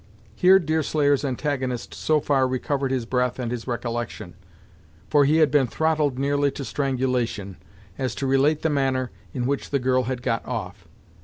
[0.33, 4.33] Here Deerslayer's antagonist so far recovered his breath and his recollection,
[5.11, 7.57] for he had been throttled nearly to strangulation,
[7.99, 10.87] as to relate the manner in which the girl had got off.